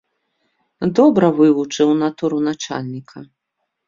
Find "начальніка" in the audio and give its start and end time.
2.47-3.17